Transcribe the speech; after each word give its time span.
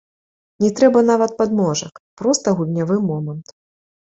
Не 0.63 0.69
трэба 0.77 1.03
нават 1.09 1.35
падножак, 1.41 2.01
проста 2.23 2.47
гульнявы 2.61 2.97
момант. 3.11 3.47